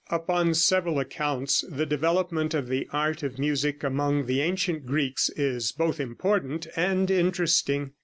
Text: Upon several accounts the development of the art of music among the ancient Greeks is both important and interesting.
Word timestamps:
Upon 0.09 0.55
several 0.55 0.97
accounts 0.97 1.63
the 1.69 1.85
development 1.85 2.55
of 2.55 2.67
the 2.69 2.87
art 2.91 3.21
of 3.21 3.37
music 3.37 3.83
among 3.83 4.25
the 4.25 4.41
ancient 4.41 4.87
Greeks 4.87 5.29
is 5.37 5.71
both 5.71 5.99
important 5.99 6.65
and 6.75 7.11
interesting. 7.11 7.91